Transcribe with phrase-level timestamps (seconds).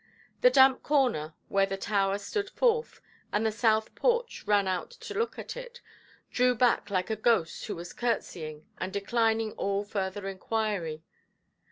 [0.41, 3.01] The damp corner, where the tower stood forth,
[3.31, 5.79] and the south porch ran out to look at it,
[6.31, 11.03] drew back like a ghost who was curtseying, and declining all further inquiry.